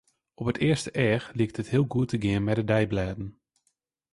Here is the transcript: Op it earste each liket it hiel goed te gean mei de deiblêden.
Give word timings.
Op 0.33 0.47
it 0.49 0.61
earste 0.67 0.91
each 1.07 1.25
liket 1.37 1.61
it 1.61 1.71
hiel 1.73 1.87
goed 1.93 2.09
te 2.09 2.19
gean 2.23 2.43
mei 2.45 2.57
de 2.59 2.65
deiblêden. 2.71 3.29